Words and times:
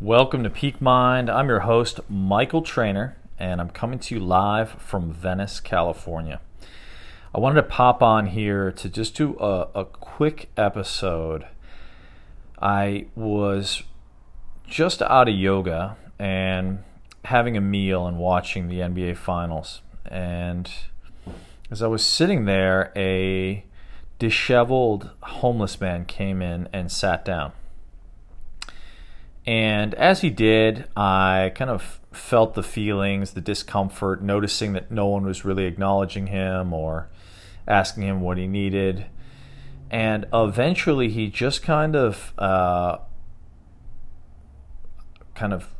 Welcome 0.00 0.44
to 0.44 0.50
Peak 0.50 0.80
Mind. 0.80 1.28
I'm 1.28 1.48
your 1.48 1.60
host, 1.60 1.98
Michael 2.08 2.62
Trainer, 2.62 3.16
and 3.36 3.60
I'm 3.60 3.70
coming 3.70 3.98
to 3.98 4.14
you 4.14 4.20
live 4.20 4.80
from 4.80 5.12
Venice, 5.12 5.58
California. 5.58 6.40
I 7.34 7.40
wanted 7.40 7.56
to 7.62 7.64
pop 7.64 8.00
on 8.00 8.26
here 8.26 8.70
to 8.70 8.88
just 8.88 9.16
do 9.16 9.36
a, 9.40 9.66
a 9.74 9.84
quick 9.84 10.50
episode. 10.56 11.48
I 12.62 13.06
was 13.16 13.82
just 14.68 15.02
out 15.02 15.28
of 15.28 15.34
yoga 15.34 15.96
and 16.16 16.84
having 17.24 17.56
a 17.56 17.60
meal 17.60 18.06
and 18.06 18.18
watching 18.18 18.68
the 18.68 18.78
NBA 18.78 19.16
Finals. 19.16 19.82
And 20.06 20.70
as 21.72 21.82
I 21.82 21.88
was 21.88 22.06
sitting 22.06 22.44
there, 22.44 22.92
a 22.94 23.64
disheveled 24.20 25.10
homeless 25.22 25.80
man 25.80 26.04
came 26.04 26.40
in 26.40 26.68
and 26.72 26.92
sat 26.92 27.24
down. 27.24 27.50
And 29.48 29.94
as 29.94 30.20
he 30.20 30.28
did, 30.28 30.88
I 30.94 31.52
kind 31.54 31.70
of 31.70 32.00
felt 32.12 32.52
the 32.52 32.62
feelings, 32.62 33.30
the 33.30 33.40
discomfort, 33.40 34.20
noticing 34.22 34.74
that 34.74 34.90
no 34.90 35.06
one 35.06 35.24
was 35.24 35.42
really 35.42 35.64
acknowledging 35.64 36.26
him 36.26 36.74
or 36.74 37.08
asking 37.66 38.02
him 38.02 38.20
what 38.20 38.36
he 38.36 38.46
needed. 38.46 39.06
And 39.90 40.26
eventually, 40.34 41.08
he 41.08 41.28
just 41.28 41.62
kind 41.62 41.96
of, 41.96 42.34
uh, 42.36 42.98
kind 45.34 45.54
of 45.54 45.74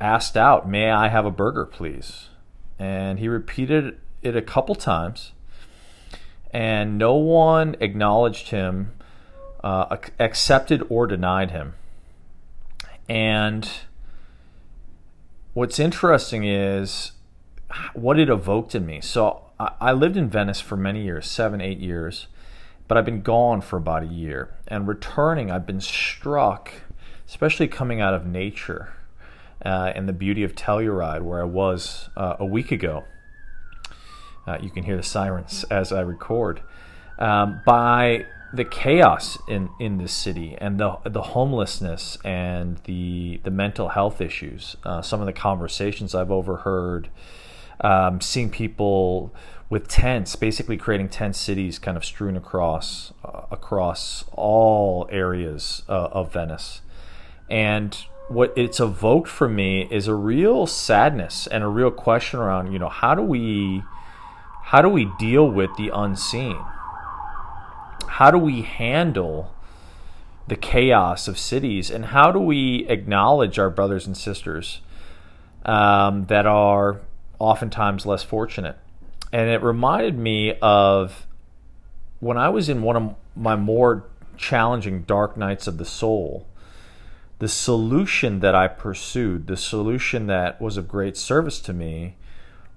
asked 0.00 0.36
out, 0.36 0.68
"May 0.68 0.90
I 0.90 1.06
have 1.06 1.24
a 1.24 1.30
burger, 1.30 1.64
please?" 1.64 2.28
And 2.76 3.20
he 3.20 3.28
repeated 3.28 4.00
it 4.22 4.34
a 4.34 4.42
couple 4.42 4.74
times, 4.74 5.30
and 6.50 6.98
no 6.98 7.14
one 7.14 7.76
acknowledged 7.78 8.48
him, 8.48 8.94
uh, 9.62 9.96
accepted 10.18 10.84
or 10.88 11.06
denied 11.06 11.52
him. 11.52 11.74
And 13.08 13.68
what's 15.54 15.78
interesting 15.78 16.44
is 16.44 17.12
what 17.94 18.18
it 18.18 18.28
evoked 18.28 18.74
in 18.74 18.86
me. 18.86 19.00
So 19.00 19.42
I 19.58 19.92
lived 19.92 20.16
in 20.16 20.28
Venice 20.28 20.60
for 20.60 20.76
many 20.76 21.02
years, 21.02 21.30
seven, 21.30 21.60
eight 21.60 21.78
years, 21.78 22.26
but 22.88 22.98
I've 22.98 23.04
been 23.04 23.22
gone 23.22 23.60
for 23.60 23.76
about 23.76 24.02
a 24.02 24.06
year. 24.06 24.54
And 24.66 24.88
returning, 24.88 25.50
I've 25.50 25.66
been 25.66 25.80
struck, 25.80 26.72
especially 27.28 27.68
coming 27.68 28.00
out 28.00 28.14
of 28.14 28.26
nature 28.26 28.92
uh, 29.64 29.92
and 29.94 30.08
the 30.08 30.12
beauty 30.12 30.42
of 30.42 30.54
Telluride, 30.54 31.22
where 31.22 31.40
I 31.40 31.44
was 31.44 32.10
uh, 32.16 32.36
a 32.38 32.44
week 32.44 32.72
ago. 32.72 33.04
Uh, 34.46 34.58
you 34.60 34.70
can 34.70 34.82
hear 34.82 34.96
the 34.96 35.02
sirens 35.04 35.64
as 35.70 35.92
I 35.92 36.00
record. 36.00 36.62
Um, 37.18 37.60
by 37.64 38.26
the 38.52 38.64
chaos 38.64 39.38
in, 39.48 39.70
in 39.78 39.98
this 39.98 40.12
city 40.12 40.56
and 40.58 40.78
the 40.78 40.98
the 41.04 41.22
homelessness 41.22 42.18
and 42.24 42.78
the 42.84 43.40
the 43.44 43.50
mental 43.50 43.88
health 43.90 44.20
issues. 44.20 44.76
Uh, 44.84 45.00
some 45.00 45.20
of 45.20 45.26
the 45.26 45.32
conversations 45.32 46.14
I've 46.14 46.30
overheard, 46.30 47.08
um, 47.80 48.20
seeing 48.20 48.50
people 48.50 49.34
with 49.70 49.88
tents, 49.88 50.36
basically 50.36 50.76
creating 50.76 51.08
tent 51.08 51.34
cities, 51.34 51.78
kind 51.78 51.96
of 51.96 52.04
strewn 52.04 52.36
across 52.36 53.12
uh, 53.24 53.42
across 53.50 54.24
all 54.32 55.08
areas 55.10 55.82
uh, 55.88 56.08
of 56.12 56.32
Venice, 56.32 56.82
and 57.48 58.04
what 58.28 58.52
it's 58.56 58.80
evoked 58.80 59.28
for 59.28 59.48
me 59.48 59.88
is 59.90 60.08
a 60.08 60.14
real 60.14 60.66
sadness 60.66 61.46
and 61.46 61.64
a 61.64 61.68
real 61.68 61.90
question 61.90 62.38
around 62.38 62.72
you 62.72 62.78
know 62.78 62.88
how 62.88 63.14
do 63.14 63.20
we 63.20 63.82
how 64.62 64.80
do 64.80 64.88
we 64.88 65.10
deal 65.18 65.50
with 65.50 65.68
the 65.76 65.90
unseen 65.92 66.56
how 68.12 68.30
do 68.30 68.36
we 68.36 68.60
handle 68.60 69.54
the 70.46 70.56
chaos 70.56 71.28
of 71.28 71.38
cities 71.38 71.90
and 71.90 72.06
how 72.06 72.30
do 72.30 72.38
we 72.38 72.86
acknowledge 72.88 73.58
our 73.58 73.70
brothers 73.70 74.06
and 74.06 74.14
sisters 74.16 74.82
um, 75.64 76.26
that 76.26 76.44
are 76.44 77.00
oftentimes 77.38 78.04
less 78.04 78.22
fortunate? 78.22 78.76
And 79.32 79.48
it 79.48 79.62
reminded 79.62 80.18
me 80.18 80.54
of 80.60 81.26
when 82.20 82.36
i 82.36 82.48
was 82.48 82.68
in 82.68 82.82
one 82.82 82.96
of 82.96 83.14
my 83.34 83.56
more 83.56 84.04
challenging 84.36 85.02
dark 85.02 85.36
nights 85.36 85.66
of 85.66 85.78
the 85.78 85.84
soul 85.84 86.46
the 87.40 87.48
solution 87.48 88.38
that 88.40 88.54
i 88.54 88.68
pursued 88.68 89.46
the 89.48 89.56
solution 89.56 90.28
that 90.28 90.60
was 90.60 90.76
of 90.76 90.86
great 90.86 91.16
service 91.16 91.58
to 91.60 91.72
me 91.72 92.14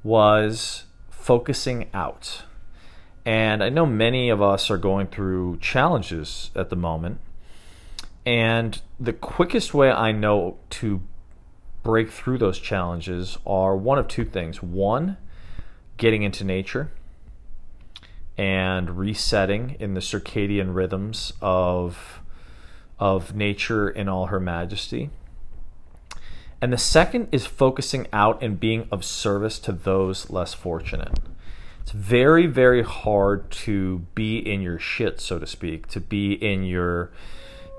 was 0.04 0.86
focusing 1.12 1.88
out 1.94 2.44
and 3.26 3.64
I 3.64 3.70
know 3.70 3.88
many 3.88 4.30
of 4.30 4.42
us 4.42 4.70
are 4.70 4.78
going 4.78 5.08
through 5.08 5.58
challenges 5.58 6.52
at 6.56 6.70
the 6.70 6.76
moment. 6.76 7.20
And 8.24 8.80
the 9.00 9.14
quickest 9.14 9.74
way 9.74 9.92
I 9.92 10.12
know 10.12 10.58
to 10.72 11.02
break 11.84 12.12
through 12.12 12.38
those 12.38 12.60
challenges 12.60 13.38
are 13.46 13.76
one 13.76 13.98
of 13.98 14.08
two 14.08 14.26
things. 14.26 14.62
One, 14.62 15.18
getting 15.98 16.22
into 16.22 16.44
nature 16.44 16.92
and 18.38 18.98
resetting 18.98 19.76
in 19.80 19.94
the 19.94 20.02
circadian 20.02 20.76
rhythms 20.76 21.34
of 21.42 22.22
of 22.98 23.36
nature 23.36 23.90
in 23.90 24.08
all 24.08 24.28
her 24.28 24.40
majesty. 24.40 25.10
And 26.62 26.72
the 26.72 26.78
second 26.78 27.28
is 27.32 27.46
focusing 27.46 28.08
out 28.14 28.42
and 28.42 28.58
being 28.58 28.88
of 28.90 29.04
service 29.04 29.60
to 29.60 29.74
those 29.74 30.30
less 30.30 30.54
fortunate 30.54 31.20
it's 31.86 31.92
very 31.92 32.48
very 32.48 32.82
hard 32.82 33.52
to 33.52 34.00
be 34.16 34.38
in 34.38 34.62
your 34.62 34.80
shit 34.80 35.22
so 35.22 35.38
to 35.38 35.46
speak 35.46 35.88
to 35.88 36.02
be 36.02 36.34
in 36.34 36.64
your 36.64 37.12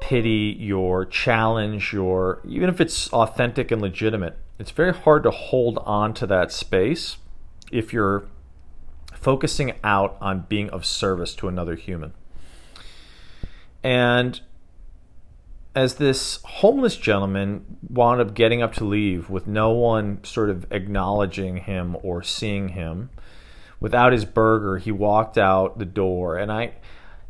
pity 0.00 0.56
your 0.58 1.04
challenge 1.04 1.92
your 1.92 2.40
even 2.46 2.68
if 2.68 2.80
it's 2.80 3.12
authentic 3.12 3.70
and 3.70 3.82
legitimate 3.82 4.36
it's 4.58 4.70
very 4.70 4.92
hard 4.92 5.22
to 5.22 5.30
hold 5.30 5.78
on 5.78 6.14
to 6.14 6.26
that 6.26 6.52
space 6.52 7.16
if 7.70 7.92
you're 7.92 8.26
focusing 9.26 9.72
out 9.82 10.16
on 10.20 10.46
being 10.48 10.70
of 10.70 10.86
service 10.86 11.34
to 11.34 11.48
another 11.48 11.74
human. 11.74 12.12
And 13.82 14.40
as 15.74 15.96
this 15.96 16.38
homeless 16.44 16.96
gentleman 16.96 17.78
wound 17.88 18.20
up 18.20 18.34
getting 18.34 18.62
up 18.62 18.72
to 18.74 18.84
leave 18.84 19.28
with 19.28 19.46
no 19.46 19.70
one 19.70 20.22
sort 20.24 20.48
of 20.48 20.64
acknowledging 20.70 21.58
him 21.58 21.96
or 22.02 22.22
seeing 22.22 22.70
him 22.70 23.10
without 23.80 24.12
his 24.12 24.24
burger, 24.24 24.78
he 24.78 24.92
walked 24.92 25.38
out 25.38 25.78
the 25.78 25.84
door. 25.84 26.36
And 26.36 26.50
I, 26.50 26.72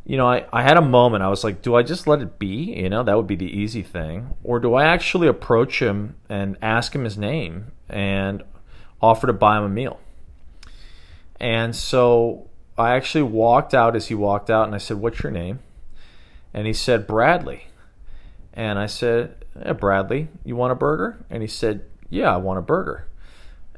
you 0.05 0.17
know, 0.17 0.27
I, 0.27 0.45
I 0.51 0.63
had 0.63 0.77
a 0.77 0.81
moment. 0.81 1.23
I 1.23 1.27
was 1.27 1.43
like, 1.43 1.61
do 1.61 1.75
I 1.75 1.83
just 1.83 2.07
let 2.07 2.21
it 2.21 2.39
be? 2.39 2.73
You 2.75 2.89
know, 2.89 3.03
that 3.03 3.15
would 3.15 3.27
be 3.27 3.35
the 3.35 3.45
easy 3.45 3.83
thing. 3.83 4.35
Or 4.43 4.59
do 4.59 4.73
I 4.73 4.85
actually 4.85 5.27
approach 5.27 5.81
him 5.81 6.15
and 6.29 6.57
ask 6.61 6.93
him 6.93 7.03
his 7.03 7.17
name 7.17 7.71
and 7.89 8.43
offer 9.01 9.27
to 9.27 9.33
buy 9.33 9.57
him 9.57 9.63
a 9.63 9.69
meal? 9.69 9.99
And 11.39 11.75
so 11.75 12.49
I 12.77 12.95
actually 12.95 13.23
walked 13.23 13.73
out 13.73 13.95
as 13.95 14.07
he 14.07 14.15
walked 14.15 14.49
out 14.49 14.65
and 14.65 14.75
I 14.75 14.79
said, 14.79 14.97
What's 14.97 15.21
your 15.21 15.31
name? 15.31 15.59
And 16.53 16.65
he 16.65 16.73
said, 16.73 17.05
Bradley. 17.05 17.67
And 18.53 18.79
I 18.79 18.87
said, 18.87 19.45
yeah, 19.63 19.73
Bradley, 19.73 20.29
you 20.43 20.55
want 20.55 20.71
a 20.71 20.75
burger? 20.75 21.23
And 21.29 21.41
he 21.41 21.47
said, 21.47 21.83
Yeah, 22.09 22.33
I 22.33 22.37
want 22.37 22.59
a 22.59 22.61
burger. 22.61 23.07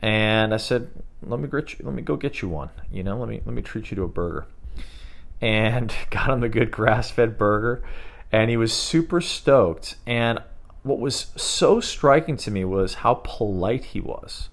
And 0.01 0.53
I 0.53 0.57
said, 0.57 0.89
let 1.21 1.39
me 1.39 1.47
get 1.47 1.77
you, 1.77 1.85
let 1.85 1.93
me 1.93 2.01
go 2.01 2.15
get 2.15 2.41
you 2.41 2.49
one. 2.49 2.69
You 2.91 3.03
know, 3.03 3.17
let 3.17 3.29
me 3.29 3.41
let 3.45 3.53
me 3.53 3.61
treat 3.61 3.91
you 3.91 3.95
to 3.95 4.03
a 4.03 4.07
burger. 4.07 4.45
And 5.41 5.93
got 6.09 6.29
him 6.29 6.39
the 6.39 6.49
good 6.49 6.71
grass 6.71 7.09
fed 7.09 7.37
burger, 7.37 7.83
and 8.31 8.49
he 8.49 8.57
was 8.57 8.73
super 8.73 9.21
stoked. 9.21 9.95
And 10.05 10.39
what 10.83 10.99
was 10.99 11.27
so 11.35 11.79
striking 11.79 12.37
to 12.37 12.51
me 12.51 12.63
was 12.65 12.95
how 12.95 13.15
polite 13.23 13.85
he 13.85 13.99
was. 13.99 14.49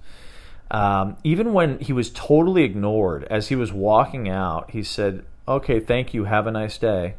Um, 0.71 1.17
even 1.23 1.53
when 1.53 1.79
he 1.79 1.93
was 1.93 2.11
totally 2.11 2.65
ignored, 2.65 3.25
as 3.31 3.49
he 3.49 3.57
was 3.57 3.73
walking 3.73 4.29
out, 4.29 4.73
he 4.73 4.83
said, 4.83 5.25
"Okay, 5.47 5.79
thank 5.79 6.13
you. 6.13 6.25
Have 6.25 6.47
a 6.47 6.51
nice 6.51 6.77
day." 6.79 7.15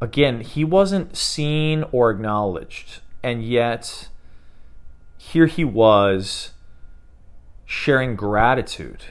Again, 0.00 0.42
he 0.42 0.64
wasn't 0.64 1.16
seen 1.16 1.84
or 1.90 2.10
acknowledged, 2.10 3.00
and 3.22 3.42
yet 3.42 4.08
here 5.16 5.46
he 5.46 5.64
was 5.64 6.52
sharing 7.70 8.16
gratitude. 8.16 9.04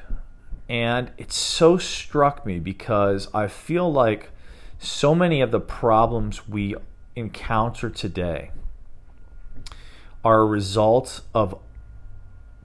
And 0.68 1.12
it 1.16 1.32
so 1.32 1.78
struck 1.78 2.44
me 2.44 2.58
because 2.58 3.28
I 3.32 3.48
feel 3.48 3.90
like 3.94 4.32
so 4.80 5.14
many 5.14 5.42
of 5.42 5.52
the 5.52 5.60
problems 5.60 6.50
we 6.50 6.74
encounter 7.16 7.88
today 7.92 8.50
are 10.26 10.40
a 10.40 10.46
result 10.46 11.22
of 11.36 11.60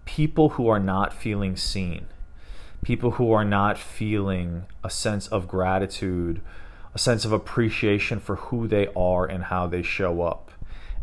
people 0.07 0.51
who 0.51 0.67
are 0.67 0.81
not 0.81 1.13
feeling 1.13 1.57
seen, 1.57 2.07
people 2.83 3.13
who 3.13 3.31
are 3.31 3.45
not 3.45 3.77
feeling 3.77 4.65
a 4.83 4.89
sense 4.89 5.29
of 5.29 5.47
gratitude, 5.47 6.41
a 6.95 6.99
sense 6.99 7.27
of 7.27 7.33
appreciation 7.33 8.19
for 8.19 8.37
who 8.37 8.67
they 8.67 8.89
are 8.97 9.27
and 9.27 9.45
how 9.45 9.67
they 9.67 9.83
show 9.83 10.23
up. 10.23 10.51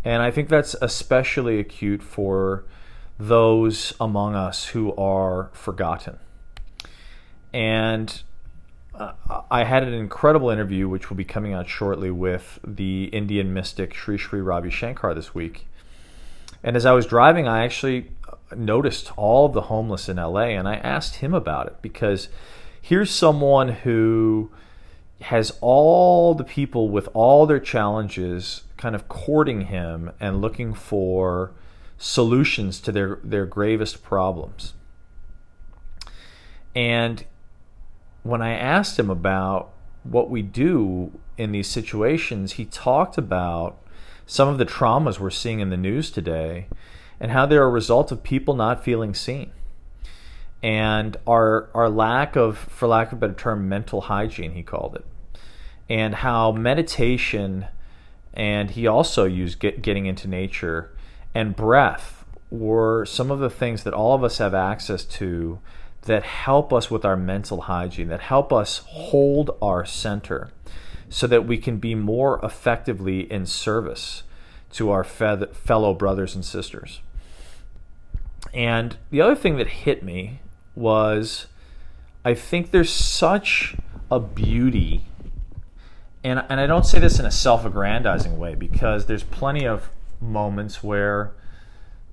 And 0.04 0.24
I 0.24 0.32
think 0.32 0.50
that's 0.50 0.76
especially 0.82 1.60
acute 1.60 2.02
for 2.02 2.66
those 3.20 3.94
among 4.00 4.34
us 4.36 4.68
who 4.68 4.96
are 4.96 5.50
forgotten. 5.54 6.18
And 7.54 8.22
uh, 8.96 9.12
I 9.52 9.66
had 9.66 9.84
an 9.84 9.94
incredible 9.94 10.50
interview, 10.50 10.88
which 10.88 11.10
will 11.10 11.18
be 11.18 11.26
coming 11.26 11.54
out 11.54 11.68
shortly, 11.68 12.10
with 12.10 12.60
the 12.66 13.06
Indian 13.06 13.54
mystic 13.54 13.94
Sri 13.94 14.18
Sri 14.18 14.42
Ravi 14.42 14.70
Shankar 14.70 15.14
this 15.14 15.36
week. 15.36 15.68
And 16.64 16.76
as 16.76 16.86
I 16.86 16.94
was 16.94 17.06
driving, 17.06 17.48
I 17.48 17.64
actually 17.64 18.12
noticed 18.56 19.12
all 19.18 19.50
the 19.50 19.62
homeless 19.62 20.10
in 20.10 20.18
LA 20.18 20.48
and 20.48 20.68
I 20.68 20.76
asked 20.76 21.18
him 21.18 21.34
about 21.34 21.68
it 21.68 21.76
because 21.82 22.30
here's 22.82 23.12
someone 23.12 23.70
who 23.70 24.52
has 25.22 25.58
all 25.62 26.34
the 26.34 26.44
people 26.44 26.90
with 26.90 27.10
all 27.14 27.46
their 27.46 27.60
challenges 27.60 28.64
kind 28.78 28.96
of 28.96 29.08
courting 29.08 29.62
him 29.62 30.12
and 30.20 30.42
looking 30.42 30.74
for 30.74 31.52
solutions 32.00 32.80
to 32.80 32.92
their, 32.92 33.20
their 33.24 33.46
gravest 33.46 34.02
problems. 34.02 34.74
And 36.74 37.24
when 38.24 38.42
I 38.42 38.54
asked 38.54 38.98
him 38.98 39.10
about 39.10 39.72
what 40.04 40.30
we 40.30 40.42
do 40.42 41.12
in 41.38 41.52
these 41.52 41.68
situations, 41.68 42.54
he 42.54 42.66
talked 42.66 43.18
about 43.18 43.78
some 44.26 44.48
of 44.48 44.58
the 44.58 44.66
traumas 44.66 45.20
we're 45.20 45.30
seeing 45.30 45.60
in 45.60 45.70
the 45.70 45.78
news 45.78 46.10
today 46.10 46.68
and 47.20 47.32
how 47.32 47.46
they're 47.46 47.64
a 47.64 47.70
result 47.70 48.12
of 48.12 48.24
people 48.24 48.56
not 48.56 48.84
feeling 48.84 49.14
seen 49.14 49.52
and 50.62 51.18
our 51.26 51.70
our 51.74 51.90
lack 51.90 52.36
of 52.36 52.58
for 52.58 52.88
lack 52.88 53.08
of 53.08 53.14
a 53.14 53.16
better 53.16 53.34
term 53.34 53.70
mental 53.70 54.02
hygiene 54.02 54.54
he 54.54 54.64
called 54.64 54.96
it 54.96 55.06
and 55.90 56.16
how 56.16 56.52
meditation 56.52 57.66
and 58.34 58.72
he 58.72 58.86
also 58.86 59.26
used 59.26 59.60
get, 59.60 59.82
getting 59.82 60.06
into 60.06 60.28
nature 60.28 60.92
and 61.34 61.56
breath 61.56 62.26
were 62.50 63.06
some 63.06 63.30
of 63.32 63.40
the 63.40 63.50
things 63.50 63.84
that 63.84 63.94
all 63.94 64.16
of 64.16 64.24
us 64.24 64.40
have 64.40 64.54
access 64.54 65.04
to 65.04 65.60
that 66.04 66.24
help 66.24 66.74
us 66.74 66.90
with 66.90 67.06
our 67.06 67.18
mental 67.18 67.62
hygiene 67.62 68.08
that 68.08 68.22
help 68.22 68.52
us 68.54 68.84
hold 68.88 69.52
our 69.62 69.86
center 69.86 70.50
so 71.10 71.28
that 71.28 71.46
we 71.46 71.58
can 71.58 71.78
be 71.78 71.94
more 71.94 72.40
effectively 72.44 73.32
in 73.32 73.46
service 73.46 74.24
to 74.72 74.92
our 74.92 75.04
fellow 75.04 75.94
brothers 75.94 76.36
and 76.36 76.46
sisters. 76.46 77.02
And 78.54 78.98
the 79.10 79.22
other 79.22 79.36
thing 79.36 79.58
that 79.58 79.68
hit 79.68 80.04
me 80.04 80.40
was 80.76 81.48
I 82.24 82.34
think 82.34 82.72
there's 82.72 82.92
such 82.92 83.76
a 84.12 84.20
beauty, 84.20 85.06
and, 86.24 86.44
and 86.50 86.60
I 86.60 86.68
don't 86.68 86.86
say 86.86 87.00
this 87.00 87.20
in 87.20 87.26
a 87.26 87.32
self 87.32 87.66
aggrandizing 87.66 88.38
way 88.38 88.56
because 88.56 89.06
there's 89.06 89.24
plenty 89.24 89.66
of 89.66 89.90
moments 90.22 90.84
where, 90.84 91.34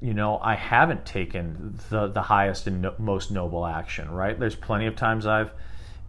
you 0.00 0.14
know, 0.14 0.38
I 0.38 0.54
haven't 0.54 1.04
taken 1.04 1.78
the, 1.90 2.08
the 2.08 2.22
highest 2.22 2.66
and 2.66 2.82
no, 2.82 2.94
most 2.98 3.30
noble 3.30 3.66
action, 3.66 4.10
right? 4.10 4.38
There's 4.38 4.54
plenty 4.54 4.86
of 4.86 4.96
times 4.96 5.26
I've 5.26 5.52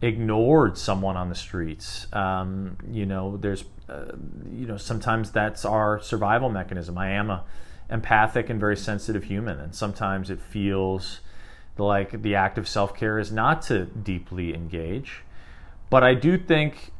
ignored 0.01 0.77
someone 0.77 1.17
on 1.17 1.29
the 1.29 1.35
streets. 1.35 2.07
Um, 2.13 2.77
you 2.91 3.05
know, 3.05 3.37
there's, 3.37 3.63
uh, 3.89 4.11
you 4.51 4.67
know, 4.67 4.77
sometimes 4.77 5.31
that's 5.31 5.65
our 5.65 5.99
survival 6.01 6.49
mechanism. 6.49 6.97
I 6.97 7.11
am 7.11 7.29
a 7.29 7.43
empathic 7.89 8.49
and 8.49 8.59
very 8.59 8.77
sensitive 8.77 9.23
human, 9.23 9.59
and 9.59 9.73
sometimes 9.73 10.29
it 10.29 10.41
feels 10.41 11.21
like 11.77 12.21
the 12.21 12.35
act 12.35 12.57
of 12.57 12.67
self 12.67 12.95
care 12.95 13.19
is 13.19 13.31
not 13.31 13.61
to 13.63 13.85
deeply 13.85 14.53
engage. 14.53 15.23
But 15.89 16.03
I 16.03 16.15
do 16.15 16.37
think 16.37 16.91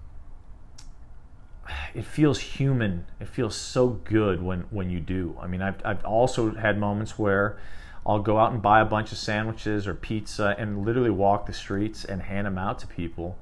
it 1.94 2.06
feels 2.06 2.40
human. 2.40 3.06
It 3.20 3.28
feels 3.28 3.56
so 3.56 3.88
good 3.88 4.42
when, 4.42 4.62
when 4.70 4.90
you 4.90 5.00
do. 5.00 5.38
I 5.42 5.48
mean, 5.48 5.62
I've, 5.62 5.82
I've 5.86 6.04
also 6.06 6.54
had 6.54 6.78
moments 6.78 7.18
where 7.18 7.58
I'll 8.06 8.20
go 8.20 8.38
out 8.38 8.54
and 8.54 8.62
buy 8.62 8.80
a 8.80 8.86
bunch 8.86 9.12
of 9.12 9.18
sandwiches 9.18 9.88
or 9.88 9.94
pizza 9.94 10.56
and 10.58 10.86
literally 10.86 11.10
walk 11.10 11.46
the 11.46 11.54
streets 11.54 12.06
and 12.06 12.22
hand 12.22 12.48
them 12.48 12.58
out 12.58 12.80
to 12.80 12.88
people. 12.88 13.38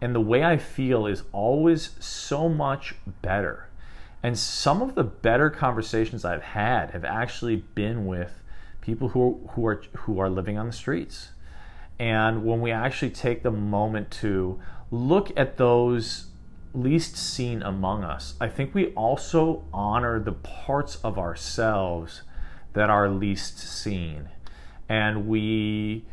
And 0.00 0.14
the 0.14 0.20
way 0.20 0.44
I 0.44 0.56
feel 0.56 1.06
is 1.06 1.22
always 1.32 1.90
so 1.98 2.48
much 2.48 2.94
better. 3.22 3.68
And 4.22 4.38
some 4.38 4.82
of 4.82 4.94
the 4.94 5.04
better 5.04 5.48
conversations 5.50 6.24
I've 6.24 6.42
had 6.42 6.90
have 6.90 7.04
actually 7.04 7.56
been 7.56 8.06
with 8.06 8.42
people 8.80 9.08
who 9.08 9.48
who 9.52 9.66
are 9.66 9.82
who 9.94 10.18
are 10.20 10.28
living 10.28 10.58
on 10.58 10.66
the 10.66 10.72
streets. 10.72 11.30
And 11.98 12.44
when 12.44 12.60
we 12.60 12.70
actually 12.70 13.10
take 13.10 13.42
the 13.42 13.50
moment 13.50 14.10
to 14.22 14.60
look 14.90 15.32
at 15.36 15.56
those 15.56 16.26
least 16.74 17.16
seen 17.16 17.62
among 17.62 18.04
us, 18.04 18.34
I 18.40 18.48
think 18.48 18.74
we 18.74 18.88
also 18.94 19.64
honor 19.72 20.18
the 20.18 20.32
parts 20.32 20.96
of 20.96 21.18
ourselves 21.18 22.22
that 22.72 22.90
are 22.90 23.08
least 23.08 23.58
seen. 23.58 24.28
And 24.88 25.26
we 25.26 26.04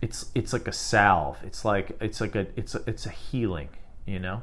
it's 0.00 0.30
it's 0.34 0.52
like 0.52 0.68
a 0.68 0.72
salve. 0.72 1.38
It's 1.44 1.64
like 1.64 1.96
it's 2.00 2.20
like 2.20 2.34
a 2.34 2.46
it's 2.56 2.74
a, 2.74 2.82
it's 2.86 3.06
a 3.06 3.10
healing, 3.10 3.68
you 4.06 4.18
know. 4.18 4.42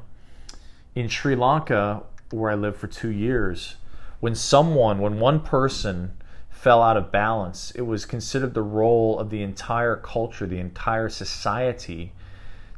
In 0.94 1.08
Sri 1.08 1.36
Lanka, 1.36 2.02
where 2.30 2.50
I 2.50 2.54
lived 2.54 2.78
for 2.78 2.86
2 2.86 3.10
years, 3.10 3.76
when 4.20 4.34
someone, 4.34 4.98
when 4.98 5.20
one 5.20 5.40
person 5.40 6.14
fell 6.60 6.82
out 6.82 6.96
of 6.98 7.10
balance. 7.10 7.70
It 7.70 7.82
was 7.82 8.04
considered 8.04 8.52
the 8.52 8.62
role 8.62 9.18
of 9.18 9.30
the 9.30 9.42
entire 9.42 9.96
culture, 9.96 10.46
the 10.46 10.58
entire 10.58 11.08
society, 11.08 12.12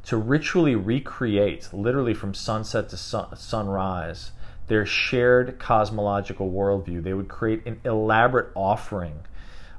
to 0.03 0.17
ritually 0.17 0.75
recreate, 0.75 1.69
literally 1.71 2.13
from 2.13 2.33
sunset 2.33 2.89
to 2.89 2.97
sun- 2.97 3.35
sunrise, 3.35 4.31
their 4.67 4.85
shared 4.85 5.59
cosmological 5.59 6.51
worldview. 6.51 7.03
They 7.03 7.13
would 7.13 7.27
create 7.27 7.65
an 7.65 7.79
elaborate 7.83 8.51
offering 8.55 9.21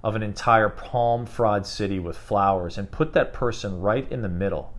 of 0.03 0.15
an 0.15 0.23
entire 0.23 0.69
palm 0.69 1.27
fraud 1.27 1.67
city 1.67 1.99
with 1.99 2.17
flowers 2.17 2.77
and 2.77 2.91
put 2.91 3.13
that 3.15 3.33
person 3.33 3.81
right 3.81 4.11
in 4.11 4.23
the 4.23 4.29
middle 4.29 4.75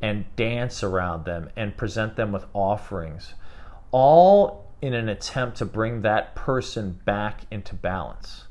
and 0.00 0.24
dance 0.36 0.82
around 0.82 1.24
them 1.24 1.50
and 1.56 1.76
present 1.76 2.16
them 2.16 2.32
with 2.32 2.46
offerings, 2.54 3.34
all 3.90 4.70
in 4.80 4.94
an 4.94 5.08
attempt 5.08 5.58
to 5.58 5.64
bring 5.66 6.00
that 6.00 6.34
person 6.34 6.98
back 7.04 7.42
into 7.50 7.74
balance 7.74 8.44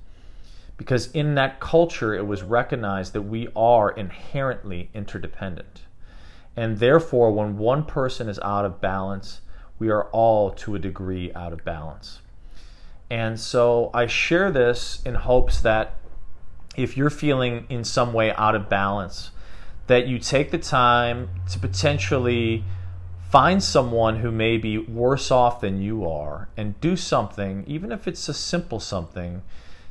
because 0.80 1.12
in 1.12 1.36
that 1.36 1.60
culture 1.60 2.16
it 2.16 2.26
was 2.26 2.42
recognized 2.42 3.12
that 3.12 3.22
we 3.24 3.50
are 3.54 3.92
inherently 3.92 4.90
interdependent. 4.94 5.82
And 6.56 6.80
therefore, 6.80 7.32
when 7.32 7.58
one 7.58 7.84
person 7.86 8.28
is 8.28 8.40
out 8.40 8.66
of 8.66 8.82
balance, 8.82 9.42
we 9.78 9.90
are 9.90 10.06
all 10.12 10.52
to 10.52 10.76
a 10.76 10.80
degree 10.80 11.32
out 11.34 11.54
of 11.54 11.64
balance. 11.64 12.22
And 13.10 13.40
so 13.40 13.90
I 13.94 14.08
share 14.08 14.52
this 14.52 15.02
in 15.06 15.16
hopes 15.16 15.62
that 15.62 15.96
if 16.76 16.96
you're 16.96 17.10
feeling 17.10 17.66
in 17.70 17.84
some 17.84 18.14
way 18.14 18.32
out 18.34 18.56
of 18.56 18.70
balance, 18.70 19.32
that 19.88 20.08
you 20.08 20.20
take 20.20 20.52
the 20.52 20.60
time 20.60 21.30
to 21.52 21.60
potentially 21.60 22.64
find 23.30 23.64
someone 23.64 24.18
who 24.18 24.32
may 24.32 24.58
be 24.58 24.78
worse 24.78 25.32
off 25.32 25.62
than 25.62 25.82
you 25.82 26.08
are 26.08 26.50
and 26.58 26.80
do 26.82 26.96
something, 26.96 27.64
even 27.68 27.92
if 27.92 28.08
it's 28.08 28.28
a 28.30 28.34
simple 28.34 28.80
something, 28.80 29.42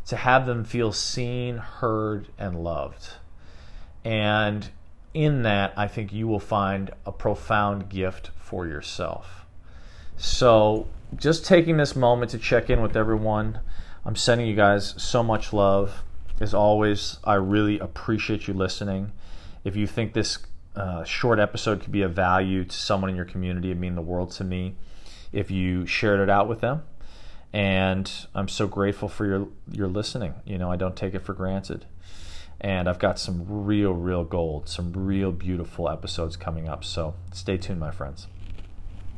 to 0.07 0.17
have 0.17 0.47
them 0.47 0.65
feel 0.65 0.93
seen, 0.93 1.57
heard, 1.59 2.29
and 2.39 2.63
loved. 2.63 3.11
And 4.05 4.69
in 5.19 5.43
that, 5.43 5.73
I 5.77 5.89
think 5.89 6.13
you 6.13 6.29
will 6.29 6.39
find 6.39 6.93
a 7.05 7.11
profound 7.11 7.89
gift 7.89 8.31
for 8.39 8.69
yourself. 8.69 9.47
So, 10.17 10.87
just 11.17 11.45
taking 11.45 11.77
this 11.77 11.97
moment 11.97 12.31
to 12.31 12.39
check 12.39 12.71
in 12.71 12.81
with 12.83 12.97
everyone. 12.97 13.59
I'm 14.07 14.15
sending 14.15 14.47
you 14.47 14.55
guys 14.55 14.95
so 14.97 15.25
much 15.25 15.53
love. 15.53 16.05
As 16.41 16.55
always, 16.55 17.19
I 17.25 17.35
really 17.35 17.81
appreciate 17.81 18.47
you 18.47 18.55
listening. 18.55 19.11
If 19.65 19.75
you 19.75 19.89
think 19.89 20.13
this 20.13 20.39
uh, 20.77 21.03
short 21.03 21.41
episode 21.41 21.81
could 21.81 21.91
be 21.91 22.03
of 22.03 22.15
value 22.15 22.65
to 22.65 22.77
someone 22.77 23.11
in 23.11 23.17
your 23.17 23.25
community, 23.25 23.73
it 23.73 23.77
mean 23.77 23.97
the 23.97 24.03
world 24.03 24.31
to 24.33 24.45
me. 24.45 24.77
If 25.33 25.51
you 25.51 25.85
shared 25.85 26.21
it 26.21 26.31
out 26.31 26.47
with 26.47 26.61
them, 26.61 26.85
and 27.53 28.11
I'm 28.37 28.49
so 28.49 28.69
grateful 28.69 29.09
for 29.09 29.27
your 29.27 29.49
your 29.69 29.89
listening. 29.89 30.35
You 30.45 30.59
know, 30.59 30.71
I 30.71 30.77
don't 30.77 30.95
take 30.95 31.15
it 31.15 31.21
for 31.21 31.35
granted. 31.35 31.87
And 32.61 32.89
I've 32.89 32.99
got 32.99 33.19
some 33.19 33.45
real, 33.47 33.93
real 33.93 34.25
gold, 34.25 34.69
some 34.69 34.93
real 34.93 35.31
beautiful 35.31 35.89
episodes 35.89 36.37
coming 36.37 36.69
up. 36.69 36.85
So 36.85 37.15
stay 37.33 37.57
tuned, 37.57 37.79
my 37.79 37.93
friends. 37.93 38.27